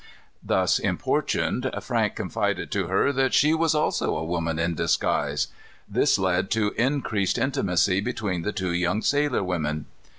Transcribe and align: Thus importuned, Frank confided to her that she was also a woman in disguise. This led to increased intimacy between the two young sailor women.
Thus 0.41 0.79
importuned, 0.79 1.69
Frank 1.79 2.15
confided 2.15 2.71
to 2.71 2.87
her 2.87 3.11
that 3.13 3.35
she 3.35 3.53
was 3.53 3.75
also 3.75 4.17
a 4.17 4.23
woman 4.23 4.57
in 4.57 4.73
disguise. 4.73 5.49
This 5.87 6.17
led 6.17 6.49
to 6.57 6.71
increased 6.75 7.37
intimacy 7.37 8.01
between 8.01 8.41
the 8.41 8.51
two 8.51 8.71
young 8.73 9.03
sailor 9.03 9.43
women. 9.43 9.85